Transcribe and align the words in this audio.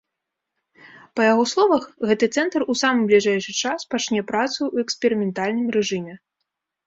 Па 1.19 1.27
яго 1.31 1.43
словах, 1.51 1.83
гэты 2.11 2.29
цэнтр 2.37 2.65
у 2.73 2.77
самы 2.81 3.01
бліжэйшы 3.11 3.51
час 3.61 3.85
пачне 3.91 4.21
працу 4.31 4.57
ў 4.57 4.75
эксперыментальным 4.87 5.67
рэжыме. 5.77 6.13